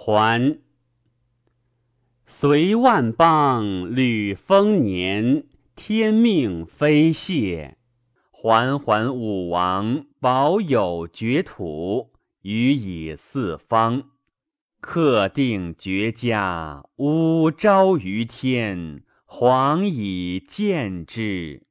[0.00, 0.60] 还。
[2.24, 5.44] 随万邦履丰年，
[5.74, 7.76] 天命非谢。
[8.30, 14.04] 环环武王保有绝土，予以四方。
[14.80, 21.66] 克定绝家，乌昭于天，皇以见之。